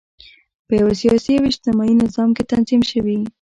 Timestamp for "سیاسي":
1.01-1.31